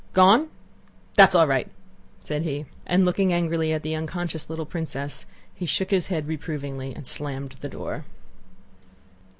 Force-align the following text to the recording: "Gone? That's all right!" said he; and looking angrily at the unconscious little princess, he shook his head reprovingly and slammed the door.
"Gone? 0.13 0.49
That's 1.13 1.35
all 1.35 1.45
right!" 1.45 1.69
said 2.21 2.41
he; 2.41 2.65
and 2.87 3.05
looking 3.05 3.31
angrily 3.31 3.71
at 3.71 3.83
the 3.83 3.93
unconscious 3.93 4.49
little 4.49 4.65
princess, 4.65 5.27
he 5.53 5.67
shook 5.67 5.91
his 5.91 6.07
head 6.07 6.27
reprovingly 6.27 6.91
and 6.95 7.05
slammed 7.05 7.55
the 7.61 7.69
door. 7.69 8.05